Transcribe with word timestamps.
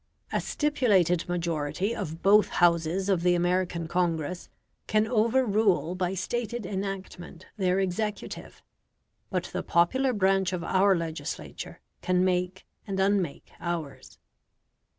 A 0.33 0.41
stipulated 0.41 1.29
majority 1.29 1.93
of 1.95 2.23
both 2.23 2.47
Houses 2.49 3.07
of 3.07 3.21
the 3.21 3.35
American 3.35 3.87
Congress 3.87 4.49
can 4.87 5.05
overrule 5.05 5.93
by 5.93 6.15
stated 6.15 6.65
enactment 6.65 7.45
their 7.55 7.79
executive; 7.79 8.63
but 9.29 9.43
the 9.53 9.61
popular 9.61 10.11
branch 10.11 10.53
of 10.53 10.63
our 10.63 10.95
legislature 10.95 11.81
can 12.01 12.25
make 12.25 12.65
and 12.87 12.99
unmake 12.99 13.51
ours. 13.59 14.17